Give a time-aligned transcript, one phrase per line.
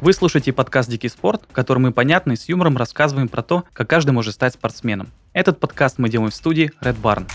[0.00, 3.64] Вы слушаете подкаст «Дикий спорт», в котором мы понятно и с юмором рассказываем про то,
[3.74, 5.10] как каждый может стать спортсменом.
[5.34, 7.30] Этот подкаст мы делаем в студии Red Barn.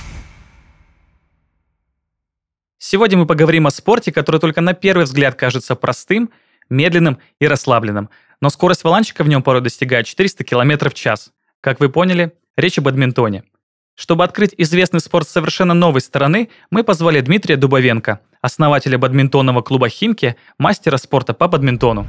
[2.80, 6.32] Сегодня мы поговорим о спорте, который только на первый взгляд кажется простым,
[6.68, 8.10] медленным и расслабленным,
[8.42, 11.34] но скорость валанчика в нем порой достигает 400 км в час.
[11.62, 13.44] Как вы поняли, речь о бадминтоне.
[13.94, 19.88] Чтобы открыть известный спорт с совершенно новой стороны, мы позвали Дмитрия Дубовенко, основателя бадминтонного клуба
[19.88, 22.08] «Химки», мастера спорта по бадминтону.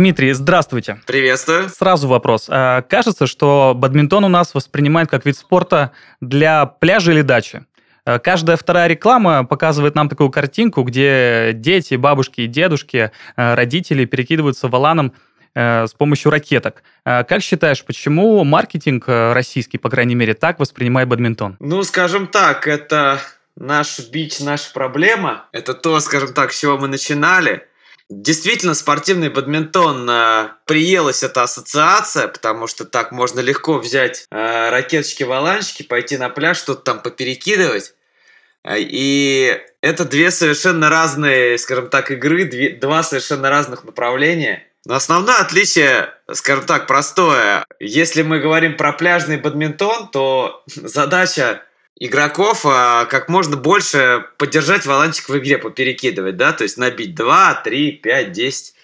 [0.00, 0.98] Дмитрий, здравствуйте.
[1.04, 1.68] Приветствую.
[1.68, 2.46] Сразу вопрос.
[2.48, 5.90] А, кажется, что бадминтон у нас воспринимают как вид спорта
[6.22, 7.66] для пляжа или дачи.
[8.06, 14.06] А, каждая вторая реклама показывает нам такую картинку, где дети, бабушки и дедушки, а, родители
[14.06, 15.12] перекидываются валаном
[15.54, 16.84] с помощью ракеток.
[17.04, 21.56] Как считаешь, почему маркетинг российский, по крайней мере, так воспринимает бадминтон?
[21.58, 23.20] Ну, скажем так, это
[23.56, 25.46] наш бич, наша проблема.
[25.50, 27.66] Это то, скажем так, с чего мы начинали.
[28.10, 35.84] Действительно, спортивный бадминтон э, приелась эта ассоциация, потому что так можно легко взять э, ракеточки-валанчики,
[35.84, 37.94] пойти на пляж, что-то там поперекидывать.
[38.64, 44.64] Э, и это две совершенно разные, скажем так, игры, две, два совершенно разных направления.
[44.86, 47.64] Но основное отличие, скажем так, простое.
[47.78, 51.62] Если мы говорим про пляжный бадминтон, то задача
[52.00, 57.62] игроков а, как можно больше поддержать валанчик в игре, поперекидывать, да, то есть набить 2,
[57.62, 58.74] 3, 5, 10.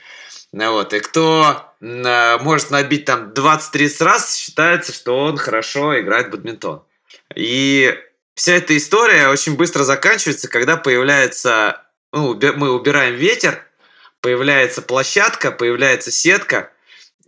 [0.53, 0.93] Ну, вот.
[0.93, 6.85] И кто а, может набить там 20-30 раз, считается, что он хорошо играет в бадминтон.
[7.35, 7.99] И
[8.35, 13.63] вся эта история очень быстро заканчивается, когда появляется, ну, мы убираем ветер,
[14.21, 16.71] появляется площадка, появляется сетка,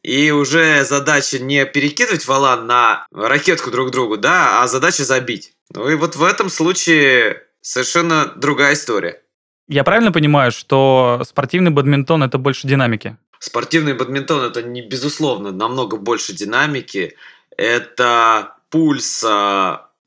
[0.08, 5.52] и уже задача не перекидывать валан на ракетку друг другу, да, а задача забить.
[5.74, 9.20] Ну и вот в этом случае совершенно другая история.
[9.68, 13.18] Я правильно понимаю, что спортивный бадминтон это больше динамики?
[13.38, 17.14] Спортивный бадминтон это не безусловно намного больше динамики.
[17.58, 19.22] Это пульс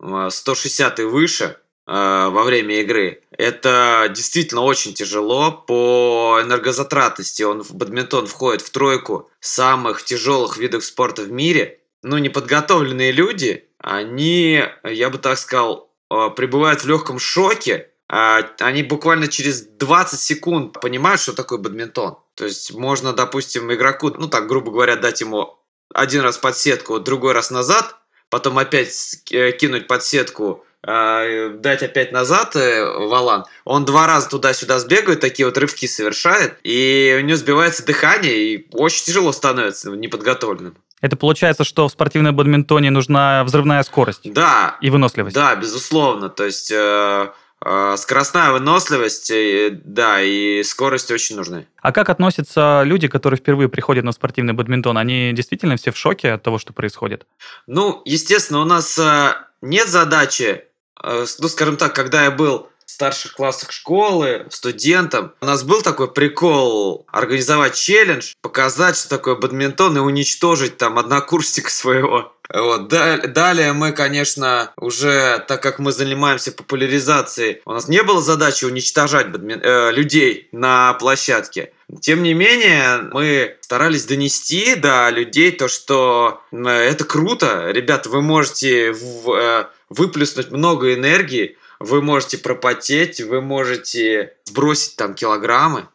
[0.02, 3.21] 160 и выше а, во время игры.
[3.42, 5.52] Это действительно очень тяжело.
[5.52, 11.80] По энергозатратности он в бадминтон входит в тройку самых тяжелых видов спорта в мире.
[12.04, 17.90] Ну, неподготовленные люди они, я бы так сказал, э, пребывают в легком шоке.
[18.08, 22.18] А, они буквально через 20 секунд понимают, что такое бадминтон.
[22.36, 25.58] То есть можно, допустим, игроку, ну так, грубо говоря, дать ему
[25.92, 27.96] один раз под сетку, другой раз назад,
[28.30, 34.80] потом опять э, кинуть под сетку, дать опять назад э, валан, он два раза туда-сюда
[34.80, 40.76] сбегает, такие вот рывки совершает, и у него сбивается дыхание, и очень тяжело становится неподготовленным.
[41.02, 44.32] Это получается, что в спортивном бадминтоне нужна взрывная скорость.
[44.32, 44.78] Да.
[44.82, 45.36] И выносливость.
[45.36, 46.30] Да, безусловно.
[46.30, 47.32] То есть э,
[47.66, 51.68] э, скоростная выносливость, э, да, и скорость очень нужны.
[51.82, 54.96] А как относятся люди, которые впервые приходят на спортивный бадминтон?
[54.98, 57.26] Они действительно все в шоке от того, что происходит?
[57.66, 60.64] Ну, естественно, у нас э, нет задачи, э,
[61.04, 65.34] ну, скажем так, когда я был старших классах школы, студентам.
[65.42, 71.70] У нас был такой прикол организовать челлендж, показать, что такое бадминтон и уничтожить там однокурсника
[71.70, 72.34] своего.
[72.54, 72.90] Вот.
[72.90, 79.32] Далее мы, конечно, уже, так как мы занимаемся популяризацией, у нас не было задачи уничтожать
[79.32, 79.62] бадмин...
[79.64, 81.72] э, людей на площадке.
[82.02, 87.72] Тем не менее, мы старались донести до людей то, что это круто.
[87.72, 95.14] Ребята, вы можете в, э, выплеснуть много энергии, вы можете пропотеть, вы можете сбросить там
[95.14, 95.88] килограммы.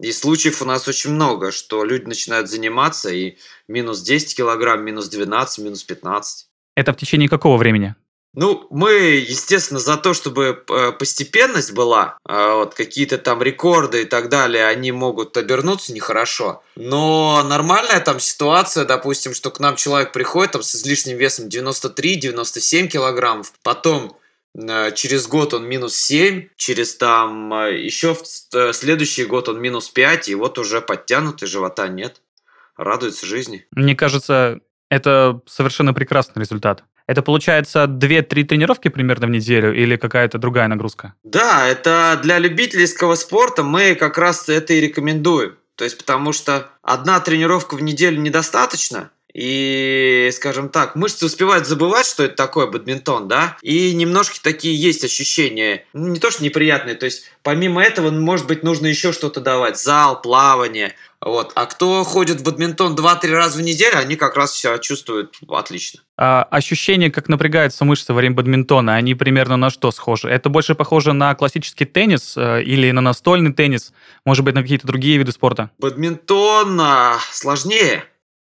[0.00, 3.36] И случаев у нас очень много, что люди начинают заниматься и
[3.68, 6.46] минус 10 килограмм, минус 12, минус 15.
[6.76, 7.96] Это в течение какого времени?
[8.34, 14.04] Ну, мы, естественно, за то, чтобы э, постепенность была, а вот какие-то там рекорды и
[14.04, 16.62] так далее, они могут обернуться нехорошо.
[16.76, 22.86] Но нормальная там ситуация, допустим, что к нам человек приходит там с излишним весом 93-97
[22.86, 24.16] килограммов, потом
[24.54, 29.88] Э, через год он минус 7, через там э, еще в следующий год он минус
[29.88, 32.20] 5, и вот уже подтянутый, живота нет.
[32.76, 33.66] Радуется жизни.
[33.72, 36.84] Мне кажется, это совершенно прекрасный результат.
[37.10, 41.14] Это получается 2-3 тренировки примерно в неделю или какая-то другая нагрузка?
[41.24, 45.56] Да, это для любительского спорта мы как раз это и рекомендуем.
[45.74, 52.06] То есть потому что одна тренировка в неделю недостаточно, И, скажем так, мышцы успевают забывать,
[52.06, 56.96] что это такое бадминтон, да, и немножко такие есть ощущения, ну, не то что неприятные,
[56.96, 61.52] то есть помимо этого, может быть, нужно еще что-то давать, зал, плавание, вот.
[61.54, 66.00] А кто ходит в бадминтон 2-3 раза в неделю, они как раз себя чувствуют отлично.
[66.16, 70.28] А ощущение, как напрягаются мышцы во время бадминтона, они примерно на что схожи?
[70.28, 73.92] Это больше похоже на классический теннис э, или на настольный теннис?
[74.24, 75.70] Может быть, на какие-то другие виды спорта?
[75.78, 78.04] Бадминтон а, сложнее.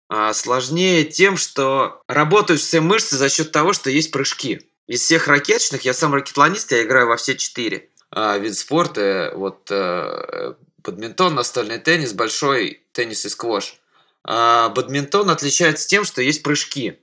[0.08, 4.62] А, сложнее тем, что работают все мышцы за счет того, что есть прыжки.
[4.88, 9.32] Из всех ракеточных, я сам ракетлонист, я играю во все четыре а, вид спорта.
[9.34, 10.54] Вот э,
[10.84, 13.76] бадминтон, настольный теннис, большой теннис и сквош.
[14.24, 16.98] А бадминтон отличается тем, что есть прыжки.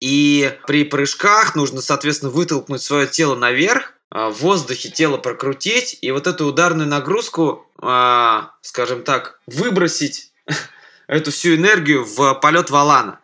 [0.00, 6.10] И при прыжках нужно, соответственно, вытолкнуть свое тело наверх, а, в воздухе тело прокрутить, и
[6.10, 10.32] вот эту ударную нагрузку, а, скажем так, выбросить
[11.06, 13.20] эту всю энергию в полет валана.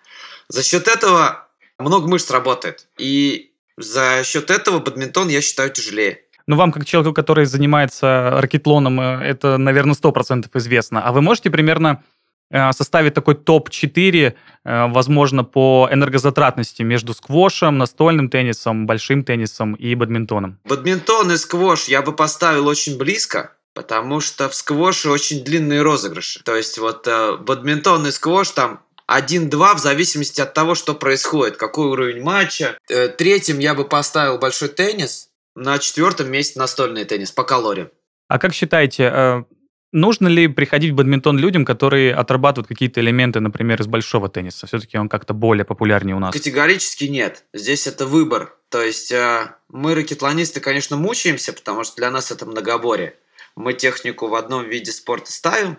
[0.49, 1.49] За счет этого
[1.79, 2.87] много мышц работает.
[2.99, 6.25] И за счет этого бадминтон, я считаю, тяжелее.
[6.46, 11.02] Ну, вам, как человеку, который занимается ракетлоном, э, это, наверное, 100% известно.
[11.02, 12.02] А вы можете примерно
[12.50, 19.94] э, составить такой топ-4, э, возможно, по энергозатратности между сквошем, настольным теннисом, большим теннисом и
[19.94, 20.58] бадминтоном?
[20.64, 26.43] Бадминтон и сквош я бы поставил очень близко, потому что в сквоше очень длинные розыгрыши.
[26.44, 27.08] То есть вот
[27.40, 32.76] бадминтон и сквош там 1-2 в зависимости от того, что происходит, какой уровень матча.
[33.19, 37.91] Третьим я бы поставил большой теннис, на четвертом месте настольный теннис по калориям.
[38.29, 39.45] А как считаете, э,
[39.93, 44.67] нужно ли приходить в бадминтон людям, которые отрабатывают какие-то элементы, например, из большого тенниса?
[44.67, 46.33] Все-таки он как-то более популярнее у нас.
[46.33, 47.45] Категорически нет.
[47.53, 48.56] Здесь это выбор.
[48.69, 53.17] То есть э, мы, ракетлонисты, конечно, мучаемся, потому что для нас это многоборье.
[53.57, 55.79] Мы технику в одном виде спорта ставим,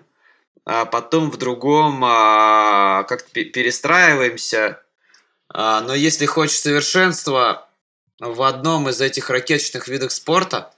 [0.66, 4.82] а потом в другом а, как-то перестраиваемся.
[5.50, 7.68] А, но если хочешь совершенства,
[8.20, 10.72] в одном из этих ракеточных видов спорта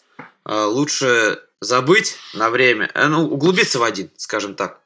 [0.45, 4.79] э, лучше забыть на время, э, ну, углубиться в один, скажем так.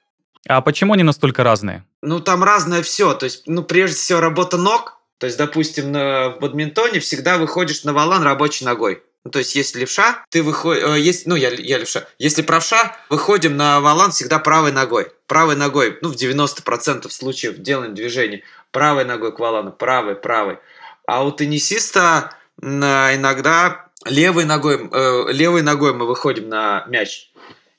[0.48, 1.86] А почему они настолько разные?
[2.02, 3.14] Ну, там разное все.
[3.14, 5.00] То есть, ну, прежде всего, работа ног.
[5.18, 9.04] То есть, допустим, на, в бадминтоне всегда выходишь на валан рабочей ногой.
[9.24, 10.84] Ну, то есть, если левша, ты выходишь...
[10.84, 12.08] Э, есть, ну, я, я левша.
[12.18, 15.12] Если правша, выходим на валан всегда правой ногой.
[15.28, 18.44] Правой ногой, ну, в 90% случаев делаем движение.
[18.72, 20.58] Правой ногой к валану, правой, правой.
[21.06, 27.32] А у теннисиста иногда левой ногой, э, левой ногой мы выходим на мяч.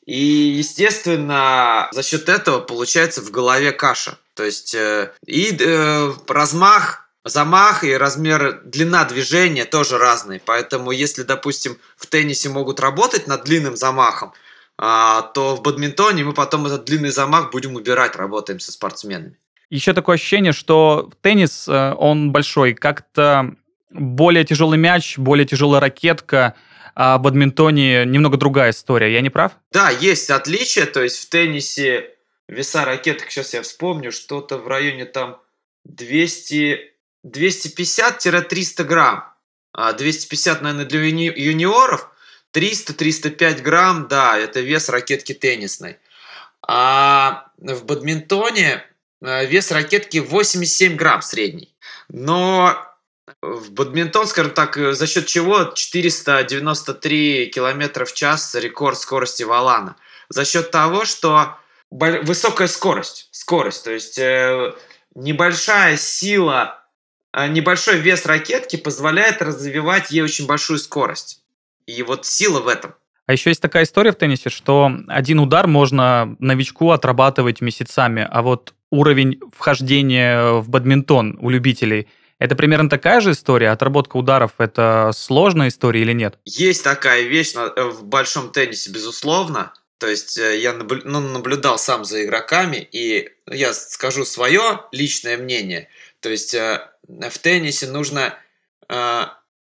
[0.06, 4.18] И, естественно, за счет этого получается в голове каша.
[4.34, 10.40] То есть э, и э, размах, замах и размер, длина движения тоже разные.
[10.44, 14.32] Поэтому если, допустим, в теннисе могут работать над длинным замахом,
[14.78, 14.82] э,
[15.34, 19.36] то в бадминтоне мы потом этот длинный замах будем убирать, работаем со спортсменами.
[19.70, 23.54] Еще такое ощущение, что теннис, э, он большой, как-то
[23.92, 26.54] более тяжелый мяч, более тяжелая ракетка,
[26.94, 29.12] а в бадминтоне немного другая история.
[29.12, 29.52] Я не прав?
[29.72, 30.86] Да, есть отличия.
[30.86, 32.10] То есть в теннисе
[32.48, 35.38] веса ракеток, сейчас я вспомню, что-то в районе там
[35.84, 36.92] 200,
[37.26, 39.24] 250-300 грамм.
[39.74, 42.08] 250, а наверное, для юни- юниоров.
[42.52, 45.96] 300-305 грамм, да, это вес ракетки теннисной.
[46.60, 48.84] А в бадминтоне
[49.22, 51.74] э, вес ракетки 87 грамм средний.
[52.08, 52.76] Но
[53.42, 59.96] в бадминтон, скажем так, э, за счет чего 493 км в час рекорд скорости валана?
[60.28, 61.56] За счет того, что
[61.90, 64.72] высокая скорость, скорость, то есть э,
[65.14, 66.80] небольшая сила,
[67.32, 71.42] э, небольшой вес ракетки позволяет развивать ей очень большую скорость.
[71.86, 72.94] И вот сила в этом.
[73.26, 78.42] А еще есть такая история в теннисе, что один удар можно новичку отрабатывать месяцами, а
[78.42, 82.06] вот уровень вхождения в бадминтон у любителей–
[82.42, 83.70] это примерно такая же история?
[83.70, 86.38] Отработка ударов– это сложная история или нет?
[86.44, 89.72] Есть такая вещь э, в большом теннисе, безусловно.
[89.98, 95.88] То есть э, я ну, наблюдал сам за игроками, и я скажу свое личное мнение.
[96.20, 98.34] То есть э, в теннисе нужно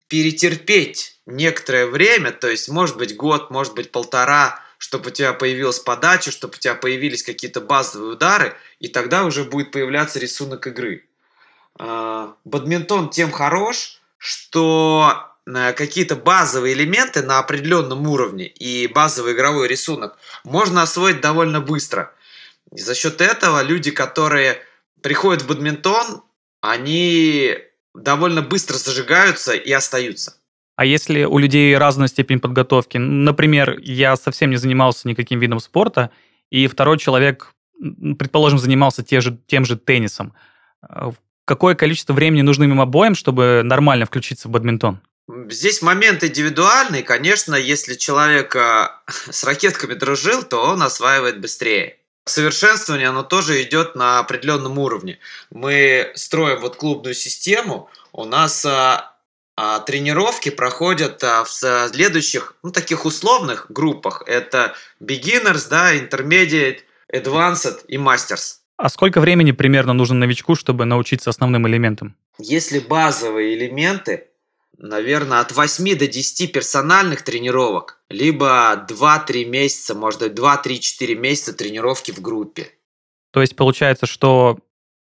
[0.08, 5.78] перетерпеть некоторое время, то есть может быть год, может быть полтора, чтобы у тебя появилась
[5.78, 11.09] подача, чтобы у тебя появились какие-то базовые удары, и тогда уже будет появляться рисунок игры.
[11.78, 15.14] А, бадминтон тем хорош, что
[15.46, 22.14] э, какие-то базовые элементы на определенном уровне и базовый игровой рисунок можно освоить довольно быстро.
[22.72, 24.62] И за счет этого люди, которые
[25.02, 26.22] приходят в бадминтон,
[26.62, 27.58] они
[27.96, 30.36] довольно быстро зажигаются и остаются.
[30.76, 36.12] А если у людей разная степень подготовки, например, я совсем не занимался никаким видом спорта,
[36.50, 37.54] и второй человек,
[38.18, 40.34] предположим, занимался те же, тем же теннисом,
[40.88, 41.12] Э,
[41.50, 45.02] какое количество времени нужно им обоим, чтобы нормально включиться в бадминтон?
[45.50, 47.02] Здесь момент индивидуальный.
[47.02, 48.56] Конечно, если человек
[49.08, 51.98] с ракетками дружил, то он осваивает быстрее.
[52.26, 55.18] Совершенствование, оно тоже идет на определенном уровне.
[55.50, 59.16] Мы строим вот клубную систему, у нас а,
[59.56, 61.48] а, тренировки проходят в
[61.92, 64.22] следующих, ну, таких условных группах.
[64.28, 68.59] Это beginners, да, intermediate, advanced и masters.
[68.80, 72.16] А сколько времени примерно нужно новичку, чтобы научиться основным элементам?
[72.38, 74.30] Если базовые элементы,
[74.78, 82.12] наверное, от 8 до 10 персональных тренировок, либо 2-3 месяца, может быть, 2-3-4 месяца тренировки
[82.12, 82.70] в группе.
[83.34, 84.60] То есть получается, что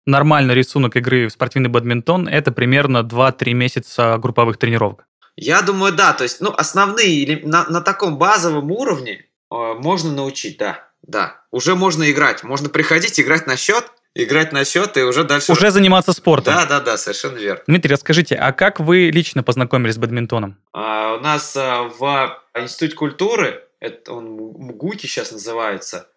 [0.08, 5.06] нормальный рисунок игры в спортивный бадминтон– это примерно 2-3 месяца групповых тренировок?
[5.36, 6.14] Я думаю, да.
[6.14, 10.87] То есть, ну, основные, на, на таком базовом уровне э, можно научить, да.
[11.08, 12.44] Да, уже можно играть.
[12.44, 15.54] Можно приходить, играть на счет, играть на счет и уже дальше...
[15.54, 16.54] Уже заниматься спортом.
[16.54, 17.64] Да, да, да, совершенно верно.
[17.66, 20.58] Дмитрий, расскажите, а как вы лично познакомились с бадминтоном?
[20.74, 26.10] А, у нас а, в Институте культуры, это он МГУКИ сейчас называется,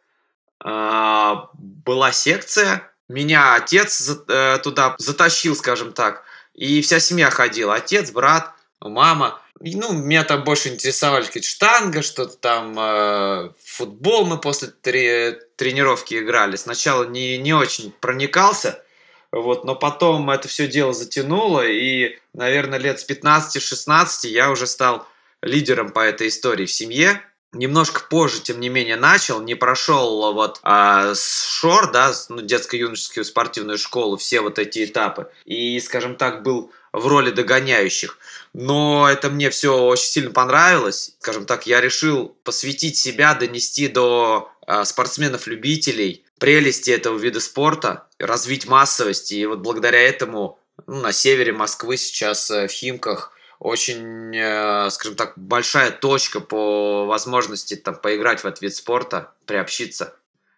[0.63, 2.83] а, была секция.
[3.09, 7.75] Меня отец за, а, туда затащил, скажем так, и вся семья ходила.
[7.75, 9.41] Отец, брат, мама.
[9.63, 16.15] Ну, меня там больше интересовали какие-то штанга, что-то там, э, футбол мы после три, тренировки
[16.15, 16.57] играли.
[16.57, 18.83] Сначала не, не очень проникался,
[19.31, 25.07] вот, но потом это все дело затянуло, и, наверное, лет с 15-16 я уже стал
[25.43, 27.21] лидером по этой истории в семье.
[27.53, 33.25] Немножко позже, тем не менее, начал, не прошел вот а, с ШОР, да, ну, детско-юношескую
[33.25, 35.31] спортивную школу, все вот эти этапы.
[35.45, 38.19] И, скажем так, был в роли догоняющих.
[38.53, 41.15] Но это мне все очень сильно понравилось.
[41.21, 48.67] Скажем так, я решил посвятить себя, донести до э, спортсменов-любителей прелести этого вида спорта, развить
[48.67, 49.31] массовость.
[49.33, 55.17] И вот благодаря этому ну, на севере Москвы сейчас э, в Химках очень, э, скажем
[55.17, 60.17] так, большая точка по возможности там поиграть в этот вид спорта, приобщиться,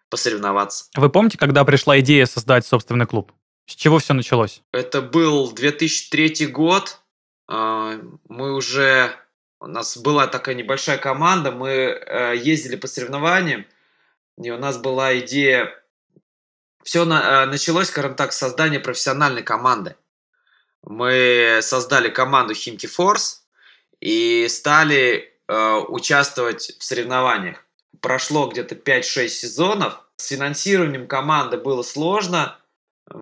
[0.09, 0.85] посоревноваться.
[0.95, 3.33] Вы помните, когда пришла идея создать собственный клуб?
[3.65, 4.61] С чего все началось?
[4.71, 6.99] Это был 2003 год.
[7.47, 9.15] А, мы уже...
[9.59, 13.65] У нас была такая небольшая команда, мы э, ездили по соревнованиям,
[14.37, 15.73] и у нас была идея...
[16.83, 19.95] Все э, началось, скажем так, с создания профессиональной команды.
[20.81, 23.45] Мы создали команду Химки Форс
[24.01, 27.65] и стали э, участвовать в соревнованиях.
[28.01, 30.01] Прошло где-то 5-6 сезонов.
[30.17, 32.57] С финансированием команды было сложно,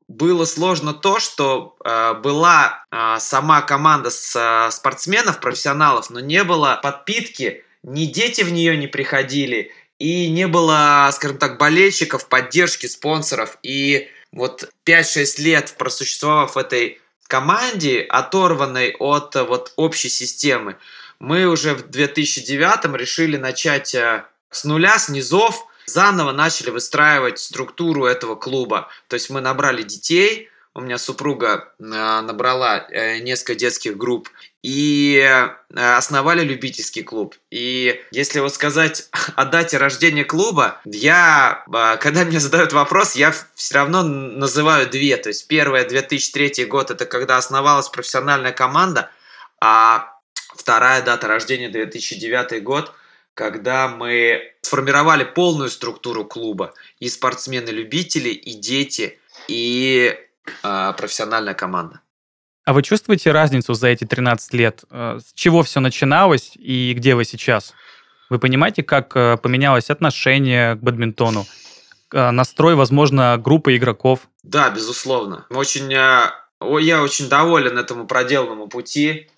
[0.07, 6.43] было сложно то, что э, была э, сама команда с, э, спортсменов, профессионалов, но не
[6.43, 12.87] было подпитки, ни дети в нее не приходили, и не было, скажем так, болельщиков, поддержки,
[12.87, 13.57] спонсоров.
[13.63, 20.77] И вот 5-6 лет просуществовав этой команде, оторванной от э, вот общей системы,
[21.19, 28.05] мы уже в 2009 решили начать э, с нуля, с низов, заново начали выстраивать структуру
[28.05, 28.89] этого клуба.
[29.07, 34.29] То есть мы набрали детей, у меня супруга э, набрала э, несколько детских групп
[34.63, 37.35] и э, основали любительский клуб.
[37.49, 41.65] И если вот сказать о дате рождения клуба, я,
[41.99, 45.17] когда мне задают вопрос, я все равно называю две.
[45.17, 49.09] То есть первая 2003 год это когда основалась профессиональная команда,
[49.59, 50.15] а
[50.55, 52.93] вторая дата рождения 2009 год–
[53.33, 56.73] когда мы сформировали полную структуру клуба.
[56.99, 60.15] И спортсмены-любители, и дети, и
[60.63, 62.01] э, профессиональная команда.
[62.63, 64.83] А вы чувствуете разницу за эти 13 лет?
[64.91, 67.73] Э, с чего все начиналось и где вы сейчас?
[68.29, 71.45] Вы понимаете, как э, поменялось отношение к бадминтону?
[72.13, 74.21] Э, настрой, возможно, группы игроков?
[74.43, 75.45] Да, безусловно.
[75.49, 79.29] Очень, я очень доволен этому проделанному пути.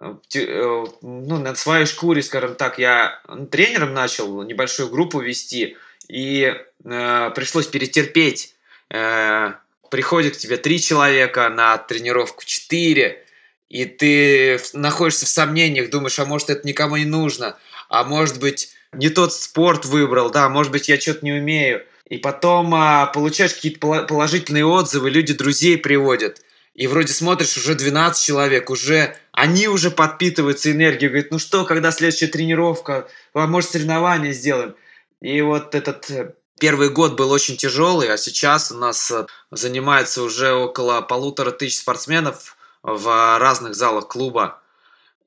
[0.00, 5.76] Э, ну, на своей шкуре, скажем так, я тренером начал небольшую группу вести,
[6.08, 6.54] и
[6.84, 8.54] э, пришлось перетерпеть.
[8.88, 9.52] Э,
[9.90, 13.24] приходит к тебе три человека на тренировку, четыре,
[13.68, 18.74] и ты находишься в сомнениях, думаешь, а может это никому не нужно, а может быть
[18.92, 21.84] не тот спорт выбрал, да, может быть я что-то не умею.
[22.08, 26.40] И потом а, получаешь какие-то положительные отзывы, люди друзей приводят–
[26.80, 31.90] и вроде смотришь, уже 12 человек, уже они уже подпитываются энергией, говорят, ну что, когда
[31.90, 34.74] следующая тренировка, а может соревнования сделаем.
[35.20, 40.22] И вот этот э, первый год был очень тяжелый, а сейчас у нас э, занимается
[40.22, 44.60] уже около полутора тысяч спортсменов в разных залах клуба.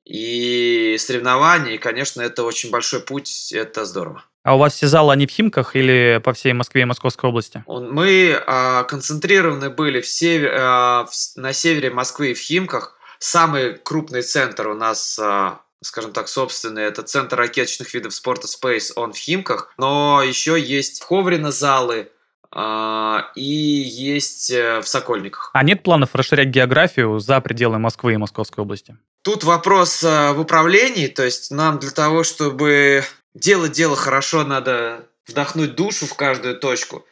[0.04, 4.22] И соревнования, и, конечно, это очень большой путь, это здорово.
[4.42, 7.64] А у вас все залы, они в Химках или по всей Москве и Московской области?
[7.66, 10.58] Мы э, концентрированы были в север, э,
[11.06, 12.98] в, на севере Москвы и в Химках.
[13.26, 18.92] Самый крупный центр у нас, э, скажем так, собственный, это центр ракеточных видов спорта Space,
[18.96, 19.72] он в Химках.
[19.78, 22.10] Но еще есть в Ховрино залы,
[22.54, 25.50] и есть э, в Сокольниках.
[25.54, 28.98] А нет планов расширять географию за пределы Москвы и Московской области?
[29.22, 33.04] Тут вопрос э, в управлении, то есть нам для того, чтобы
[33.34, 37.06] делать дело хорошо, надо вдохнуть душу в каждую точку.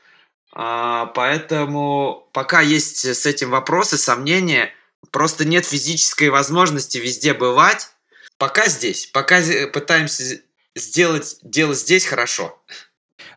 [0.52, 4.74] А, поэтому пока есть с этим вопросы, сомнения,
[5.10, 7.90] просто нет физической возможности везде бывать.
[8.38, 9.40] Пока здесь, пока
[9.72, 10.40] пытаемся
[10.74, 12.60] сделать дело здесь хорошо.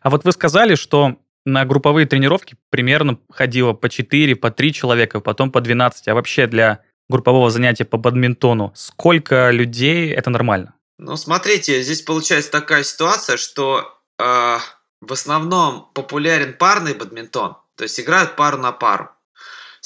[0.02, 5.20] А вот вы сказали, что на групповые тренировки примерно ходило по 4, по 3 человека,
[5.20, 6.08] потом по 12.
[6.08, 10.74] А вообще для группового занятия по бадминтону сколько людей это нормально?
[10.98, 14.58] Ну, смотрите, здесь получается такая ситуация, что э,
[15.00, 19.10] в основном популярен парный бадминтон, то есть играют пару на пару.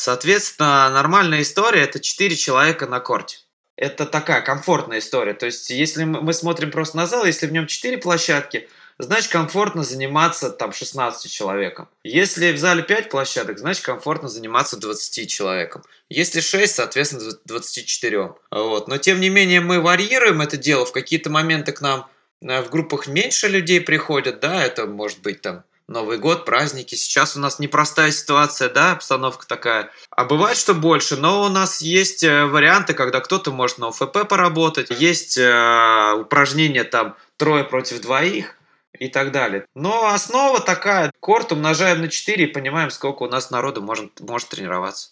[0.00, 3.37] Соответственно, нормальная история это 4 человека на корте.
[3.76, 5.35] Это такая комфортная история.
[5.35, 8.66] То есть, если мы смотрим просто на зал, если в нем 4 площадки–
[9.02, 11.88] значит комфортно заниматься там 16 человеком.
[12.04, 15.83] Если в зале 5 площадок, значит комфортно заниматься 20 человеком.
[16.09, 18.35] Если 6, соответственно 24.
[18.50, 18.88] Вот.
[18.88, 20.85] Но тем не менее мы варьируем это дело.
[20.85, 22.09] В какие-то моменты к нам
[22.42, 26.94] э, в группах меньше людей приходят, да, это может быть там Новый год, праздники.
[26.94, 29.90] Сейчас у нас непростая ситуация, да, обстановка такая.
[30.11, 34.28] А бывает, что больше, но у нас есть э, варианты, когда кто-то может на ОФП
[34.28, 34.90] поработать.
[34.90, 38.54] Есть э, упражнения там трое против двоих
[39.00, 39.66] и так далее.
[39.75, 41.11] Но основа такая.
[41.18, 45.11] Корт умножаем на 4 и понимаем, сколько у нас народу может, может тренироваться.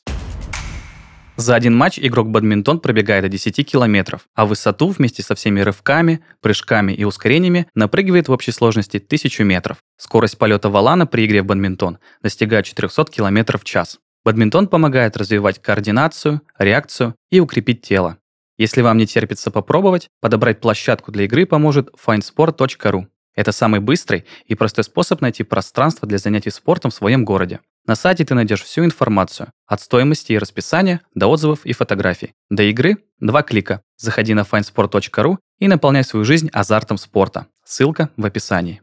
[1.39, 6.21] За один матч игрок бадминтон пробегает до 10 километров, а высоту вместе со всеми рывками,
[6.41, 9.77] прыжками и ускорениями напрыгивает в общей сложности 1000 метров.
[9.97, 14.01] Скорость полета валана при игре в бадминтон достигает 400 километров в час.
[14.25, 18.19] Бадминтон помогает развивать координацию, реакцию и укрепить тело.
[18.57, 23.07] Если вам не терпится попробовать, подобрать площадку для игры поможет findsport.ru.
[23.37, 27.61] Это самый быстрый и простой способ найти пространство для занятий спортом в своем городе.
[27.89, 32.35] На сайте ты найдешь всю информацию, от стоимости и расписания до отзывов и фотографий.
[32.51, 33.81] До игры– два клика.
[33.97, 37.47] Заходи на findsport.ru и наполняй свою жизнь азартом спорта.
[37.65, 38.83] Ссылка в описании.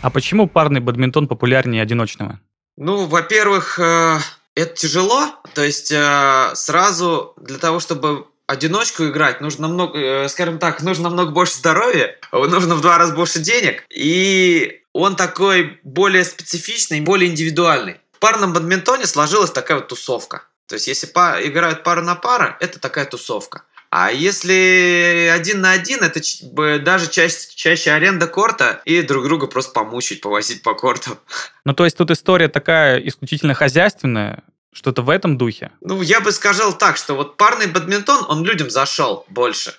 [0.00, 2.40] А почему парный бадминтон популярнее одиночного?
[2.78, 4.18] Ну, во-первых, э,
[4.54, 5.34] это тяжело.
[5.54, 11.10] То есть э, сразу для того, чтобы одиночку играть нужно намного, э, скажем так, нужно
[11.10, 17.30] намного больше здоровья, нужно в два раза больше денег, и он такой более специфичный, более
[17.30, 17.96] индивидуальный.
[18.26, 20.42] Парном бадминтоне сложилась такая вот тусовка.
[20.66, 23.62] То есть, если па- играют пара на пара, это такая тусовка.
[23.88, 26.20] А если один на один, это
[26.80, 31.16] даже чаще, чаще аренда корта и друг друга просто помучить, повозить по корту.
[31.64, 35.70] Ну, то есть тут история такая исключительно хозяйственная, что-то в этом духе?
[35.80, 39.72] Ну, я бы сказал так, что вот парный бадминтон, он людям зашел больше.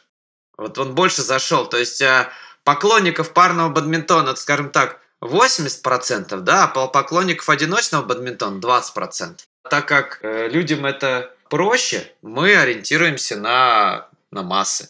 [0.58, 1.66] Вот он больше зашел.
[1.68, 2.30] То есть э,
[2.64, 9.40] поклонников парного бадминтона, скажем так, 80%, да, а поклонников одиночного бадминтона 20%.
[9.70, 14.90] Так как э, людям это проще, мы ориентируемся на, на массы.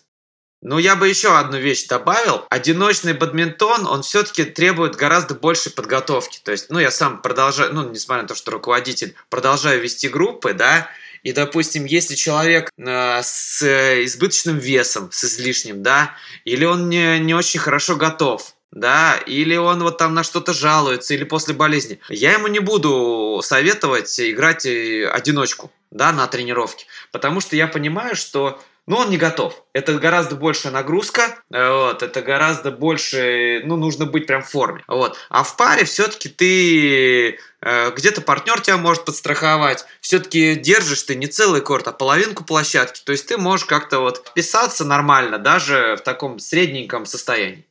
[0.61, 2.45] Ну, я бы еще одну вещь добавил.
[2.49, 6.39] Одиночный бадминтон, он все-таки требует гораздо большей подготовки.
[6.43, 10.53] То есть, ну, я сам продолжаю, ну, несмотря на то, что руководитель, продолжаю вести группы,
[10.53, 10.89] да,
[11.23, 13.61] и, допустим, если человек э, с
[14.05, 19.81] избыточным весом, с излишним, да, или он не, не очень хорошо готов, да, или он
[19.83, 25.07] вот там на что-то жалуется, или после болезни, я ему не буду советовать играть э,
[25.07, 29.63] одиночку, да, на тренировке, потому что я понимаю, что но он не готов.
[29.73, 34.83] Это гораздо большая нагрузка, э, вот, это гораздо больше, ну, нужно быть прям в форме,
[34.87, 35.17] вот.
[35.29, 41.27] А в паре все-таки ты э, где-то партнер тебя может подстраховать, все-таки держишь ты не
[41.27, 46.01] целый корт, а половинку площадки, то есть ты можешь как-то вот вписаться нормально, даже в
[46.01, 47.66] таком средненьком состоянии.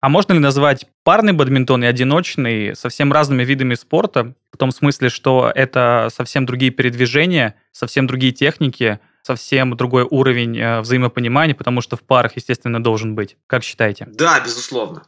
[0.00, 4.34] А можно ли назвать парный бадминтон и одиночный совсем разными видами спорта?
[4.50, 10.80] В том смысле, что это совсем другие передвижения, совсем другие техники, совсем другой уровень э,
[10.80, 13.36] взаимопонимания, потому что в парах, естественно, должен быть.
[13.46, 14.06] Как считаете?
[14.10, 15.04] Да, безусловно.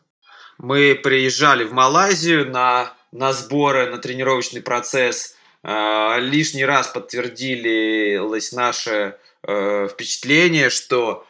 [0.58, 5.34] Мы приезжали в Малайзию на, на сборы, на тренировочный процесс.
[5.62, 11.26] Э, лишний раз подтвердилось наше э, впечатление, что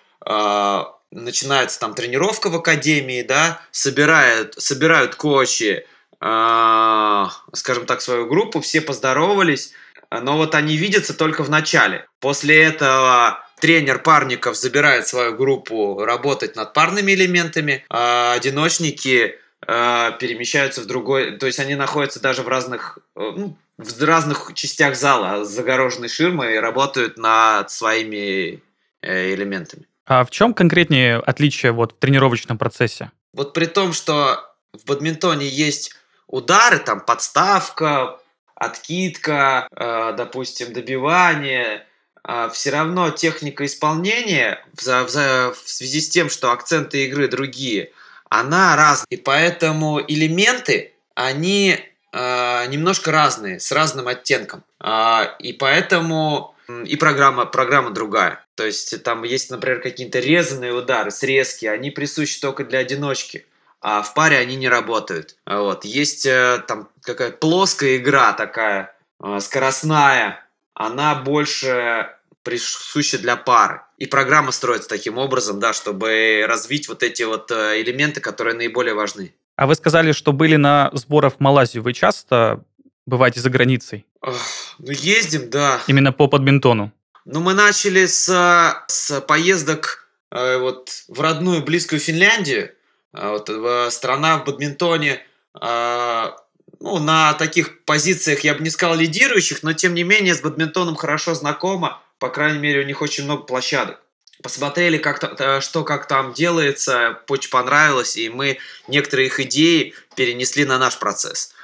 [1.13, 5.87] начинается там тренировка в академии, да, собирают, собирают коучи,
[6.21, 9.73] э, скажем так, свою группу, все поздоровались,
[10.11, 12.07] но вот они видятся только в начале.
[12.21, 20.83] После этого тренер парников забирает свою группу работать над парными элементами, а одиночники э, перемещаются
[20.83, 25.45] в другой, то есть они находятся даже в разных, э, ну, в разных частях зала,
[25.45, 28.63] загороженной ширмой, и работают над своими
[29.01, 29.87] э, элементами.
[30.07, 33.11] А в чем конкретнее отличие вот в тренировочном процессе?
[33.33, 35.95] Вот при том, что в бадминтоне есть
[36.27, 38.19] удары, там подставка,
[38.55, 41.87] откидка, э, допустим, добивание,
[42.27, 47.93] э, все равно техника исполнения в, в, в связи с тем, что акценты игры другие,
[48.29, 49.07] она разная.
[49.11, 51.79] И поэтому элементы, они
[52.13, 54.65] э, немножко разные, с разным оттенком.
[54.81, 58.45] Э, и поэтому и программа, программа другая.
[58.55, 63.47] То есть там есть, например, какие-то резанные удары, срезки, они присущи только для одиночки
[63.83, 65.37] а в паре они не работают.
[65.45, 65.85] Вот.
[65.85, 72.09] Есть э, там какая плоская игра такая, э, скоростная, она больше
[72.45, 73.83] присуща для пары.
[73.99, 78.95] И программа строится таким образом, да, чтобы развить вот эти вот э, элементы, которые наиболее
[78.95, 79.35] важны.
[79.57, 81.83] А вы сказали, что были на сборах в Малайзию.
[81.83, 82.63] Вы часто
[83.07, 84.07] бываете за границей?
[84.23, 85.81] Ну, ездим, да.
[85.87, 86.93] Именно по бадминтону?
[87.25, 92.73] Ну, мы начали с, с поездок э, вот в родную близкую Финляндию.
[93.13, 96.35] А вот, э, страна в бадминтоне а,
[96.81, 100.97] ну, на таких позициях, я бы не сказал лидирующих, но тем не менее с бадминтоном
[100.97, 102.03] хорошо знакома.
[102.19, 104.01] По крайней мере, у них очень много площадок.
[104.43, 110.65] Посмотрели, как -то, что как там делается, очень понравилось, и мы некоторые их идеи перенесли
[110.65, 111.55] на наш процесс.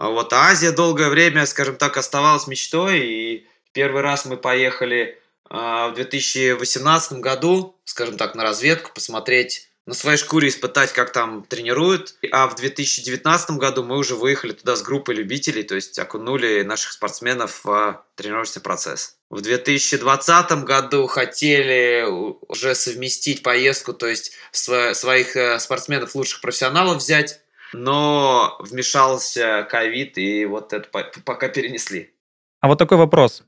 [0.00, 5.92] А вот Азия долгое время, скажем так, оставалась мечтой, и первый раз мы поехали в
[5.94, 12.14] 2018 году, скажем так, на разведку, посмотреть на своей шкуре испытать, как там тренируют.
[12.32, 16.92] А в 2019 году мы уже выехали туда с группой любителей, то есть окунули наших
[16.92, 19.18] спортсменов в тренировочный процесс.
[19.28, 22.06] В 2020 году хотели
[22.48, 27.40] уже совместить поездку, то есть своих э, спортсменов, лучших профессионалов взять,
[27.72, 30.88] но вмешался ковид, и вот это
[31.24, 32.12] пока перенесли.
[32.60, 33.44] А вот такой вопрос.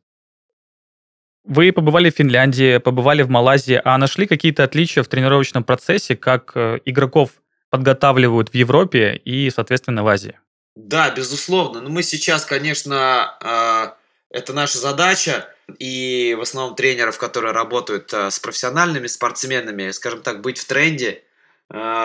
[1.45, 6.53] Вы побывали в Финляндии, побывали в Малайзии, а нашли какие-то отличия в тренировочном процессе, как
[6.55, 7.31] э, игроков
[7.69, 10.39] подготавливают в Европе и, соответственно, в Азии?
[10.77, 11.81] Да, безусловно.
[11.81, 18.31] Но мы сейчас, конечно, э, это наша задача, и в основном тренеров, которые работают э,
[18.31, 21.25] с профессиональными спортсменами, скажем так, быть в тренде,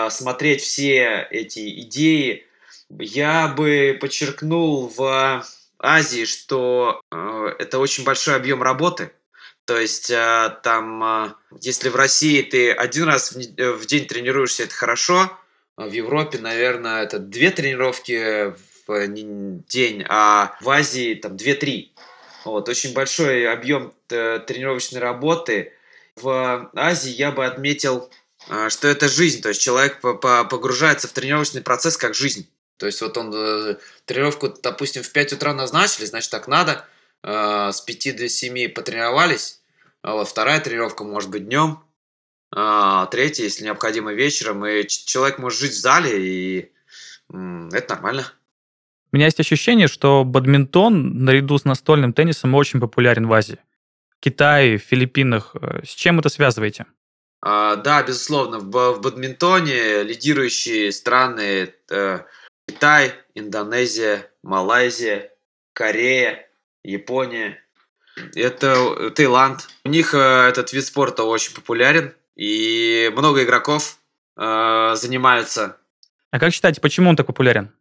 [0.09, 2.45] смотреть все эти идеи.
[2.89, 5.45] Я бы подчеркнул в
[5.79, 9.11] Азии, что это очень большой объем работы,
[9.67, 14.73] то есть э, там, э, если в России ты один раз в день тренируешься, это
[14.73, 15.29] хорошо.
[15.75, 18.53] В Европе, наверное, это две тренировки
[18.87, 21.91] в день, а в Азии там две-три.
[22.45, 25.73] Вот, очень большой объем э, тренировочной работы.
[26.15, 28.09] В Азии я бы отметил,
[28.69, 29.41] что это жизнь.
[29.41, 32.49] То есть человек погружается в тренировочный процесс как жизнь.
[32.77, 33.31] То есть вот он
[34.05, 36.85] тренировку, допустим, в 5 утра назначили, значит так надо–
[37.23, 39.61] э, с 5 до 7 потренировались,
[40.01, 41.79] а вот вторая тренировка может быть днем,
[42.51, 46.71] а третья, если необходимо, вечером, и человек может жить в зале, и
[47.29, 48.31] это нормально.
[49.11, 53.59] У меня есть ощущение, что бадминтон наряду с настольным теннисом очень популярен в Азии.
[54.19, 55.55] Китае, Филиппинах.
[55.55, 56.85] Э, с чем это связываете?
[57.49, 62.19] А, да, безусловно, в, бадминтоне лидирующие страны э,
[62.67, 65.31] Китай, Индонезия, Малайзия,
[65.71, 66.45] Корея,
[66.83, 67.57] Япония,
[68.35, 69.69] это Таиланд.
[69.85, 73.97] У них э, этот вид спорта очень популярен, и много игроков
[74.35, 75.77] э, занимаются.
[76.31, 77.71] А как считаете, почему он так популярен?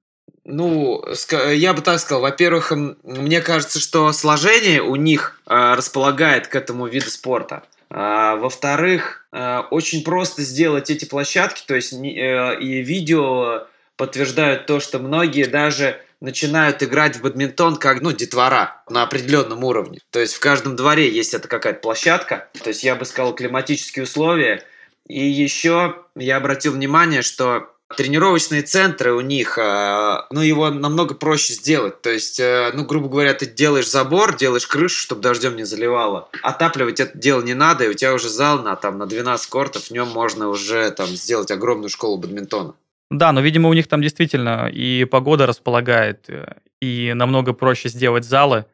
[0.45, 1.05] Ну,
[1.53, 2.23] я бы так сказал.
[2.23, 2.71] Во-первых,
[3.03, 7.65] мне кажется, что сложение у них э, располагает к этому виду спорта.
[7.89, 14.81] А, во-вторых, э, очень просто сделать эти площадки, то есть э, и видео подтверждают то,
[14.81, 20.01] что многие даже начинают играть в бадминтон как, ну, детвора на определенном уровне.
[20.11, 22.49] То есть в каждом дворе есть эта какая-то площадка.
[22.63, 24.63] То есть я бы сказал климатические условия.
[25.07, 31.53] И еще я обратил внимание, что тренировочные центры у них, э, ну, его намного проще
[31.53, 32.03] сделать.
[32.03, 36.29] То есть, э, ну, грубо говоря, ты делаешь забор, делаешь крышу, чтобы дождем не заливало.
[36.43, 39.85] Отапливать это дело не надо, и у тебя уже зал на, там, на 12 кортов,
[39.85, 42.75] в нем можно уже там сделать огромную школу бадминтона.
[43.11, 48.25] Да, но, видимо, у них там действительно и погода располагает, э, и намного проще сделать
[48.25, 48.67] залы.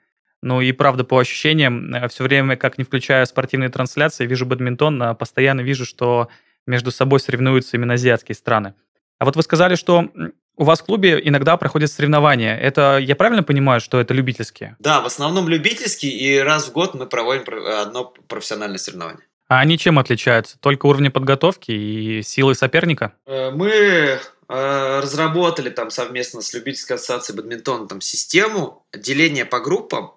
[0.43, 5.15] Ну и правда, по ощущениям, э, все время, как не включая спортивные трансляции, вижу бадминтон,
[5.17, 6.29] постоянно вижу, что
[6.67, 8.75] между собой соревнуются именно азиатские страны.
[9.23, 10.09] А вот вы сказали, что
[10.57, 12.59] у вас в клубе иногда проходят соревнования.
[12.59, 14.75] Это я правильно понимаю, что это любительские?
[14.81, 19.25] Да, в основном любительские, и раз в год мы проводим одно профессиональное соревнование.
[19.47, 20.59] А они чем отличаются?
[20.59, 23.13] Только уровнем подготовки и силой соперника?
[23.25, 30.15] Э, мы э, разработали там совместно с любительской ассоциацией бадминтона там систему деления по группам.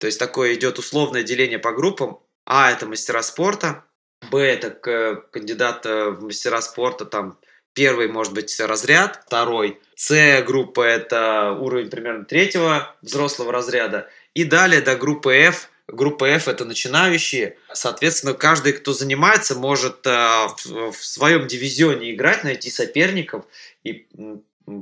[0.00, 2.18] То есть такое идет условное деление по группам.
[2.44, 3.84] А это мастера спорта,
[4.32, 4.70] Б это
[5.30, 7.38] кандидат в мастера спорта, там
[7.76, 9.78] первый может быть разряд, второй.
[9.94, 14.08] С группа это уровень примерно третьего взрослого разряда.
[14.34, 17.58] И далее до группы F Группа F это начинающие.
[17.72, 23.44] Соответственно, каждый, кто занимается, может э, в, своем дивизионе играть, найти соперников.
[23.84, 24.08] И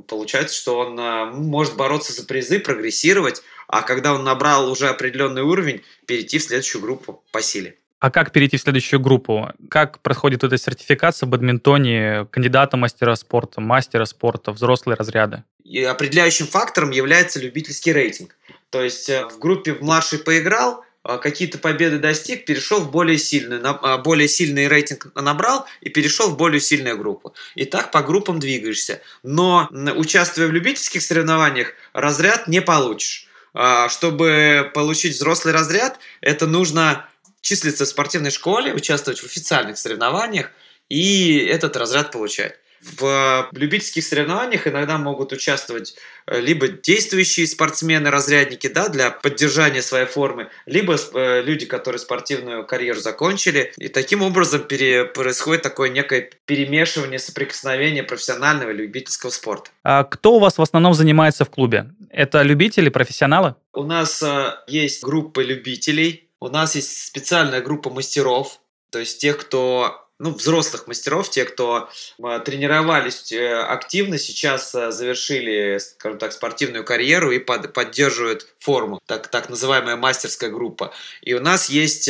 [0.07, 3.43] получается, что он э, может бороться за призы, прогрессировать.
[3.67, 7.77] А когда он набрал уже определенный уровень, перейти в следующую группу по силе.
[7.99, 9.49] А как перейти в следующую группу?
[9.69, 15.43] Как проходит эта сертификация в бадминтоне кандидата мастера спорта, мастера спорта, взрослые разряды?
[15.63, 18.35] И определяющим фактором является любительский рейтинг.
[18.69, 23.59] То есть э, в группе младший поиграл, а, какие-то победы достиг, перешел в более сильный,
[23.63, 27.35] а, более сильный рейтинг набрал и перешел в более сильную группу.
[27.53, 29.01] И так по группам двигаешься.
[29.21, 33.27] Но участвуя в любительских соревнованиях, разряд не получишь.
[33.53, 37.07] А, чтобы получить взрослый разряд, это нужно
[37.45, 40.51] числиться в спортивной школе, участвовать в официальных соревнованиях
[40.89, 42.55] и этот разряд получать.
[42.81, 45.95] В любительских соревнованиях иногда могут участвовать
[46.27, 52.65] э, либо действующие спортсмены, разрядники, да, для поддержания своей формы, либо э, люди, которые спортивную
[52.65, 53.73] карьеру закончили.
[53.77, 59.71] И таким образом пере, происходит такое некое перемешивание, соприкосновение профессионального и любительского спорта.
[59.83, 61.89] А кто у вас в основном занимается в клубе?
[62.11, 63.55] Это любители, профессионалы?
[63.73, 69.37] У нас э, есть группа любителей, у нас есть специальная группа мастеров, то есть тех,
[69.37, 71.89] кто ну, взрослых мастеров, те, кто
[72.23, 78.99] э, тренировались э, активно, сейчас э, завершили, скажем так, спортивную карьеру и под, поддерживают форму,
[79.05, 80.93] так, так называемая мастерская группа.
[81.21, 82.09] И у нас есть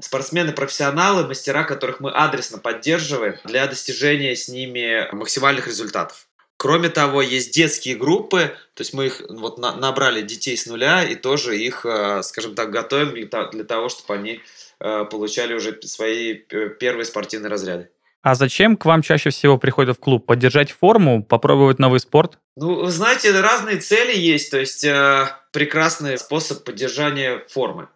[0.00, 6.25] спортсмены-профессионалы, мастера, которых мы адресно поддерживаем для достижения с ними максимальных результатов.
[6.56, 11.04] Кроме того, есть детские группы, то есть мы их вот на, набрали детей с нуля
[11.04, 11.84] и тоже их,
[12.22, 14.40] скажем так, готовим для, для того, чтобы они
[14.78, 17.88] Э, получали уже свои первые спортивные разряды.
[18.22, 20.26] А зачем к вам чаще всего приходят в клуб?
[20.26, 22.38] Поддержать форму, попробовать новый спорт?
[22.56, 24.50] Ну, вы знаете, разные цели есть.
[24.50, 27.88] То есть э, прекрасный способ поддержания формы,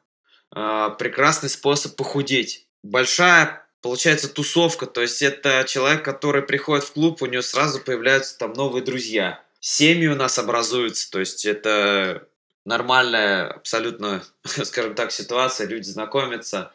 [0.54, 2.66] э, прекрасный способ похудеть.
[2.82, 8.38] Большая получается тусовка, то есть это человек, который приходит в клуб, у него сразу появляются
[8.38, 9.42] там новые друзья.
[9.60, 12.26] Семьи у нас образуются, то есть это
[12.64, 16.72] нормальная абсолютно, скажем так, ситуация, люди знакомятся.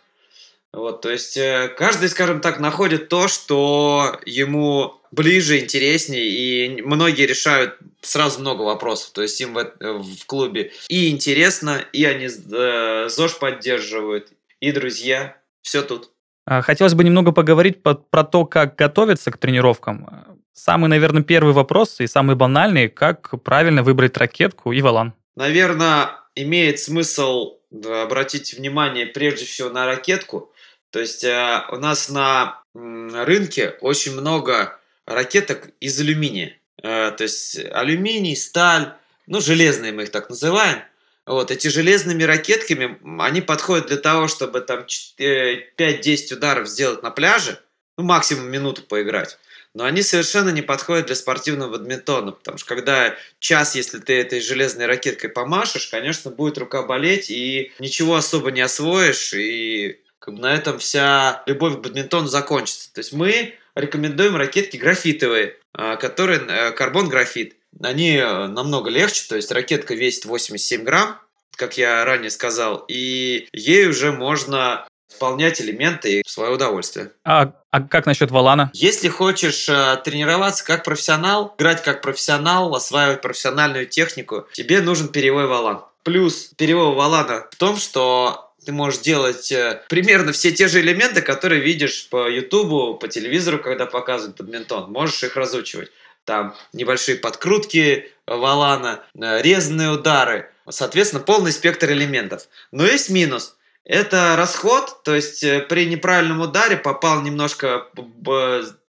[0.71, 7.25] Вот, то есть э, каждый, скажем так, находит то, что ему ближе, интереснее, и многие
[7.25, 9.11] решают сразу много вопросов.
[9.11, 14.27] То есть им в, в клубе и интересно, и они э, ЗОЖ поддерживают,
[14.59, 15.37] и друзья.
[15.61, 16.11] Все тут.
[16.45, 20.39] А, хотелось бы немного поговорить по, про то, как готовиться к тренировкам.
[20.53, 26.79] Самый, наверное, первый вопрос и самый банальный, как правильно выбрать ракетку и валан наверное, имеет
[26.79, 30.51] смысл обратить внимание прежде всего на ракетку.
[30.91, 36.57] То есть э, у нас на рынке очень много ракеток из алюминия.
[36.81, 38.93] Э, то есть алюминий, сталь,
[39.27, 40.79] ну железные мы их так называем.
[41.25, 47.11] Вот, эти железными ракетками, они подходят для того, чтобы там 5-10 э, ударов сделать на
[47.11, 47.59] пляже,
[47.97, 49.37] ну максимум минуту поиграть
[49.75, 54.39] но они совершенно не подходят для спортивного бадминтона, потому что когда час, если ты этой
[54.39, 60.39] железной ракеткой помашешь, конечно, будет рука болеть, и ничего особо не освоишь, и как бы
[60.39, 62.91] на этом вся любовь к бадминтону закончится.
[62.93, 67.57] То есть мы рекомендуем ракетки графитовые, а, которые э, карбон-графит.
[67.81, 71.19] Они э, намного легче, то есть ракетка весит 87 грамм,
[71.55, 77.11] как я ранее сказал, и ей уже можно исполнять элементы в свое удовольствие.
[77.23, 78.71] А, а как насчет валана?
[78.73, 85.47] Если хочешь э, тренироваться как профессионал, играть как профессионал, осваивать профессиональную технику, тебе нужен перевой
[85.47, 85.83] валан.
[86.03, 91.21] Плюс перевой валана в том, что ты можешь делать э, примерно все те же элементы,
[91.21, 94.91] которые видишь по Ютубу, по телевизору, когда показывают бадминтон.
[94.91, 95.91] Можешь их разучивать.
[96.25, 100.51] Там небольшие подкрутки валана, э, резанные удары.
[100.67, 102.47] Соответственно, полный спектр элементов.
[102.71, 103.55] Но есть минус.
[103.83, 107.87] Это расход, то есть э, при неправильном ударе попал немножко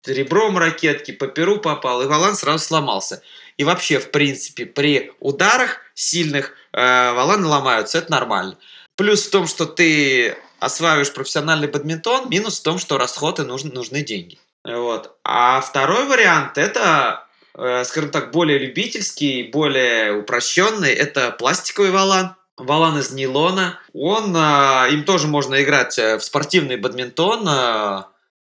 [0.06, 3.20] ребром ракетки, по перу попал, и валан сразу сломался.
[3.56, 8.56] И вообще, в принципе, при ударах сильных э, валаны ломаются, это нормально.
[8.94, 14.02] Плюс в том, что ты осваиваешь профессиональный бадминтон, минус в том, что расходы нужны, нужны
[14.02, 14.38] деньги.
[14.66, 15.16] Вот.
[15.22, 17.24] А второй вариант это,
[17.54, 23.78] э, скажем так, более любительский, более упрощенный, это пластиковый валан валан из нейлона.
[23.92, 27.44] Он, а, им тоже можно играть э, в спортивный бадминтон,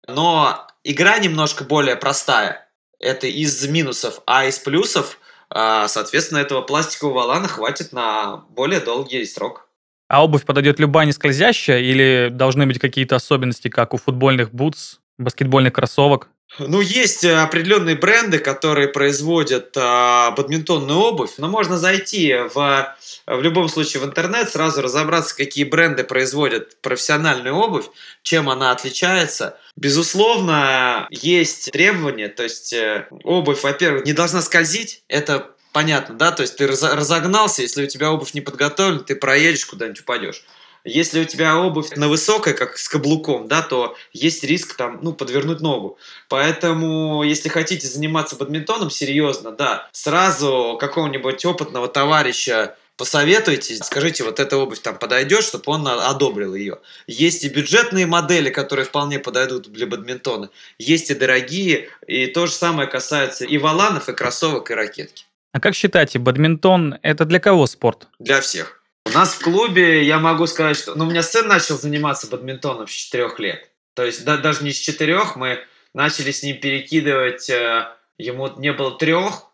[0.07, 2.69] но игра немножко более простая.
[2.99, 4.21] Это из минусов.
[4.25, 9.67] А из плюсов, соответственно, этого пластикового валана хватит на более долгий срок.
[10.07, 14.99] А обувь подойдет любая не скользящая или должны быть какие-то особенности, как у футбольных бутс,
[15.17, 16.30] баскетбольных кроссовок?
[16.60, 23.41] Ну, есть э, определенные бренды, которые производят э, бадминтонную обувь, но можно зайти в, в
[23.41, 27.86] любом случае в интернет, сразу разобраться, какие бренды производят профессиональную обувь,
[28.23, 29.58] чем она отличается.
[29.75, 36.41] Безусловно, есть требования, то есть э, обувь, во-первых, не должна скользить, это понятно, да, то
[36.41, 40.45] есть ты разогнался, если у тебя обувь не подготовлена, ты проедешь куда-нибудь упадешь.
[40.85, 45.13] Если у тебя обувь на высокой, как с каблуком, да, то есть риск там, ну,
[45.13, 45.97] подвернуть ногу.
[46.29, 54.57] Поэтому, если хотите заниматься бадминтоном серьезно, да, сразу какого-нибудь опытного товарища посоветуйте, скажите, вот эта
[54.57, 56.79] обувь там подойдет, чтобы он одобрил ее.
[57.07, 60.49] Есть и бюджетные модели, которые вполне подойдут для бадминтона.
[60.77, 65.25] Есть и дорогие, и то же самое касается и валанов, и кроссовок, и ракетки.
[65.51, 68.07] А как считаете, бадминтон– это для кого спорт?
[68.19, 68.74] Для всех.
[69.15, 70.93] Нас в клубе, я могу сказать, что...
[70.95, 73.69] Ну, у меня сын начал заниматься бадминтоном с 4 лет.
[73.93, 75.60] То есть да, даже не с 4, мы
[75.93, 77.49] начали с ним перекидывать...
[77.49, 79.47] Э, ему не было трех,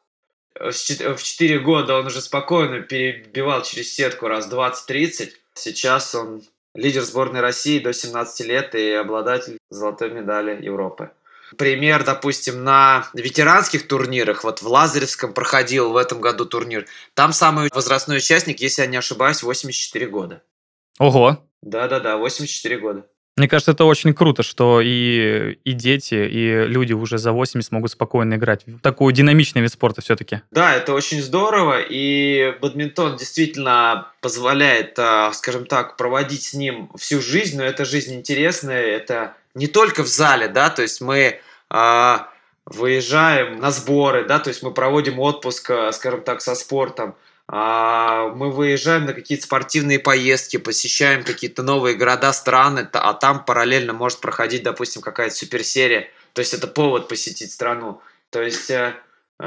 [0.55, 5.31] в 4 года он уже спокойно перебивал через сетку раз 20-30.
[5.53, 6.41] Сейчас он
[6.73, 11.11] лидер сборной России до 17 лет и обладатель золотой медали Европы.
[11.57, 17.69] Пример, допустим, на ветеранских турнирах, вот в Лазаревском проходил в этом году турнир, там самый
[17.73, 20.41] возрастной участник, если я не ошибаюсь, 84 года.
[20.99, 21.43] Ого!
[21.61, 23.05] Да-да-да, 84 года.
[23.37, 27.91] Мне кажется, это очень круто, что и, и дети, и люди уже за 80 могут
[27.91, 28.65] спокойно играть.
[28.83, 30.41] Такой динамичный вид спорта все-таки.
[30.51, 37.21] Да, это очень здорово, и бадминтон действительно позволяет, а, скажем так, проводить с ним всю
[37.21, 42.29] жизнь, но эта жизнь интересная, это не только в зале, да, то есть мы а,
[42.65, 47.15] выезжаем на сборы, да, то есть мы проводим отпуск, а, скажем так, со спортом,
[47.47, 53.93] а, мы выезжаем на какие-то спортивные поездки, посещаем какие-то новые города, страны, а там параллельно
[53.93, 58.01] может проходить, допустим, какая-то суперсерия, то есть это повод посетить страну.
[58.29, 58.93] То есть э, Э,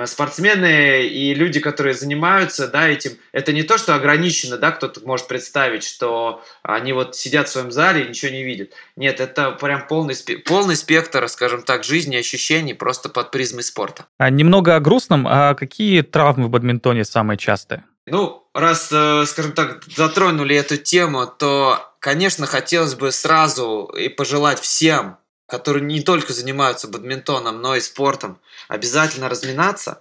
[0.07, 5.29] спортсмены и люди, которые занимаются да, этим, это не то, что ограничено, да, кто-то может
[5.29, 8.73] представить, что они вот сидят в своем зале и ничего не видят.
[8.97, 14.07] Нет, это прям полный, полный спектр, скажем так, жизни, ощущений просто под призмой спорта.
[14.19, 17.85] А немного о грустном, а какие травмы в бадминтоне самые частые?
[18.07, 24.61] Ну, раз, э, скажем так, затронули эту тему, то, конечно, хотелось бы сразу и пожелать
[24.61, 30.01] всем которые не только занимаются бадминтоном, но и спортом, обязательно разминаться.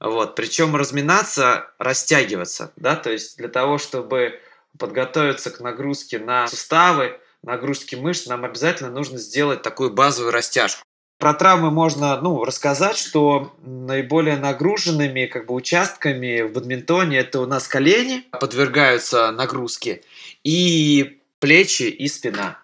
[0.00, 4.40] Вот, причем разминаться, растягиваться, да, то есть для того, чтобы
[4.76, 10.82] подготовиться к нагрузке на суставы, нагрузке мышц, нам обязательно нужно сделать такую базовую растяжку.
[11.18, 17.46] Про травмы можно ну, рассказать, что наиболее нагруженными как бы, участками в бадминтоне это у
[17.46, 20.02] нас колени подвергаются нагрузке
[20.42, 22.61] и плечи и спина.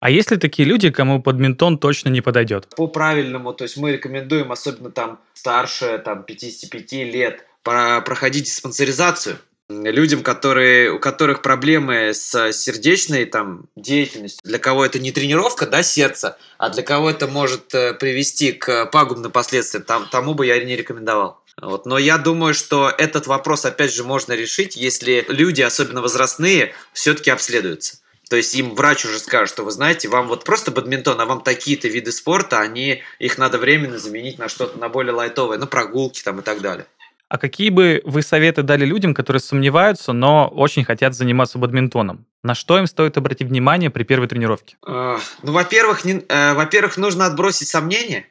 [0.00, 2.66] А есть ли такие люди, кому бадминтон точно не подойдет?
[2.74, 9.36] По правильному, то есть мы рекомендуем, особенно там старше там, 55 лет, проходить диспансеризацию
[9.68, 14.40] людям, которые, у которых проблемы с сердечной там, деятельностью.
[14.42, 18.86] Для кого это не тренировка да, сердца, а для кого это может э, привести к
[18.86, 21.40] пагубным последствиям, там, тому бы я не рекомендовал.
[21.60, 21.86] Вот.
[21.86, 27.30] Но я думаю, что этот вопрос, опять же, можно решить, если люди, особенно возрастные, все-таки
[27.30, 27.98] обследуются.
[28.30, 31.40] То есть им врач уже скажет, что вы знаете, вам вот просто бадминтон, а вам
[31.40, 36.22] такие-то виды спорта, они, их надо временно заменить на что-то, на более лайтовое, на прогулки
[36.22, 36.86] там и так далее.
[37.28, 42.24] А какие бы вы советы дали людям, которые сомневаются, но очень хотят заниматься бадминтоном?
[42.44, 44.76] На что им стоит обратить внимание при первой тренировке?
[44.86, 48.26] Uh, ну, во-первых, не, uh, во-первых, нужно отбросить сомнения.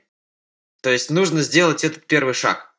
[0.82, 2.74] То есть нужно сделать этот первый шаг.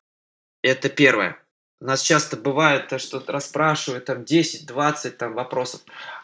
[0.63, 1.37] Это первое.
[1.81, 5.81] У нас часто бывает, что расспрашивают там 10-20 там вопросов.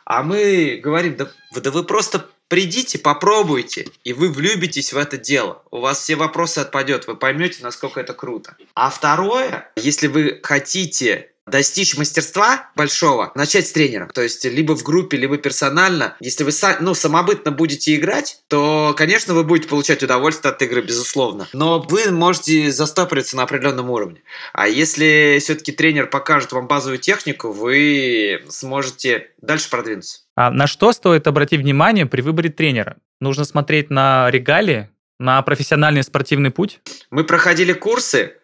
[0.10, 5.62] А мы говорим, да, да вы просто придите, попробуйте, и вы влюбитесь в это дело.
[5.70, 8.56] У вас все вопросы отпадет, вы поймете, насколько это круто.
[8.74, 14.08] А второе, если вы хотите достичь мастерства большого, начать с тренера.
[14.14, 16.16] То есть либо в группе, либо персонально.
[16.20, 21.48] Если вы ну, самобытно будете играть, то, конечно, вы будете получать удовольствие от игры, безусловно.
[21.54, 24.22] Но вы можете застопориться на определенном уровне.
[24.54, 30.20] А если все-таки тренер покажет вам базовую технику, вы сможете дальше продвинуться.
[30.36, 32.98] А на что стоит обратить внимание при выборе тренера?
[33.20, 34.90] Нужно смотреть на регалии,
[35.20, 36.80] на профессиональный спортивный путь?
[37.10, 38.36] Мы проходили курсы,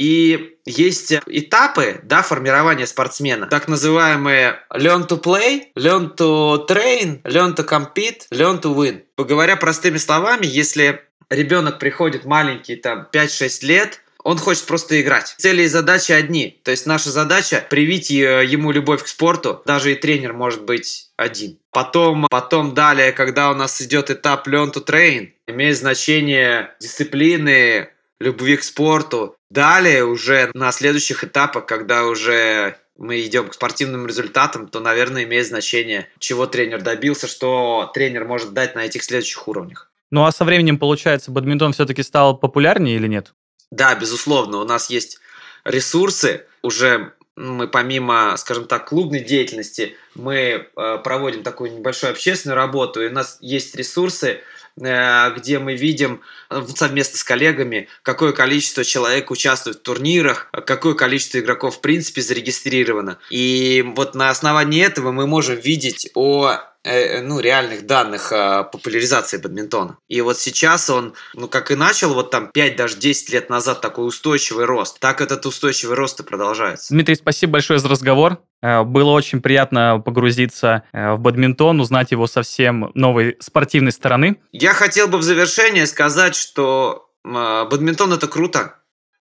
[0.00, 7.54] и есть этапы да, формирования спортсмена, так называемые learn to play, learn to train, learn
[7.54, 9.02] to compete, learn to win.
[9.18, 15.34] Говоря простыми словами, если ребенок приходит маленький, там, 5-6 лет, он хочет просто играть.
[15.36, 16.58] Цели и задачи одни.
[16.62, 19.62] То есть наша задача привить ему любовь к спорту.
[19.66, 21.58] Даже и тренер может быть один.
[21.72, 27.90] Потом, потом далее, когда у нас идет этап learn to train, имеет значение дисциплины,
[28.20, 29.34] любви к спорту.
[29.50, 35.46] Далее уже на следующих этапах, когда уже мы идем к спортивным результатам, то, наверное, имеет
[35.46, 39.90] значение, чего тренер добился, что тренер может дать на этих следующих уровнях.
[40.10, 43.32] Ну а со временем, получается, бадминтон все-таки стал популярнее или нет?
[43.70, 45.18] Да, безусловно, у нас есть
[45.64, 50.34] ресурсы, уже мы помимо, скажем так, клубной деятельности, мы
[50.76, 54.40] э, проводим такую небольшую общественную работу, и у нас есть ресурсы,
[54.80, 61.38] где мы видим э, совместно с коллегами, какое количество человек участвует в турнирах, какое количество
[61.38, 63.18] игроков в принципе зарегистрировано.
[63.30, 69.36] И вот на основании этого мы можем видеть о Э, ну, реальных данных о популяризации
[69.36, 69.98] бадминтона.
[70.08, 73.80] И вот сейчас он, ну, как и начал вот там 5, даже 10 лет назад
[73.80, 76.92] такой устойчивый рост, так этот устойчивый рост и продолжается.
[76.92, 78.38] Дмитрий, спасибо большое за разговор.
[78.62, 84.40] Э, было очень приятно погрузиться э, в бадминтон, узнать его совсем новой спортивной стороны.
[84.52, 88.76] Я хотел бы в завершение сказать, что бадминтон это круто.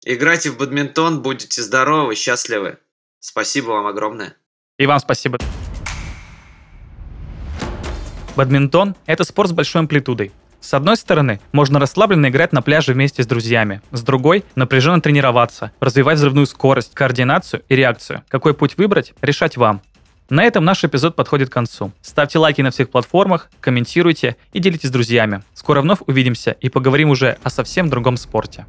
[0.04, 2.78] Играйте в бадминтон, будете здоровы, счастливы.
[3.18, 4.36] Спасибо вам огромное.
[4.78, 5.38] И вам спасибо.
[8.40, 10.32] Бадминтон– это спорт с большой амплитудой.
[10.62, 13.82] С одной стороны, можно расслабленно играть на пляже вместе с друзьями.
[13.92, 18.22] С другой– напряженно тренироваться, развивать взрывную скорость, координацию и реакцию.
[18.28, 19.82] Какой путь выбрать– решать вам.
[20.30, 21.92] На этом наш эпизод подходит к концу.
[22.00, 25.42] Ставьте лайки на всех платформах, комментируйте и делитесь с друзьями.
[25.52, 28.64] Скоро вновь увидимся и поговорим уже о совсем другом спорте.